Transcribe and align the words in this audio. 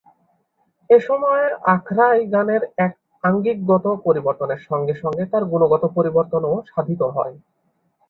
এ 0.89 0.97
সময় 1.01 1.43
আখড়াই 1.73 2.19
গানের 2.33 2.61
এ 2.77 2.87
আঙ্গিকগত 3.23 3.85
পরিবর্তনের 4.05 4.61
সঙ্গে 4.69 4.93
সঙ্গে 5.01 5.23
তার 5.31 5.43
গুণগত 5.51 5.83
পরিবর্তনও 5.97 6.53
সাধিত 6.69 7.01
হয়। 7.15 7.35